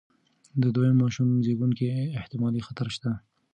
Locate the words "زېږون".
1.45-1.71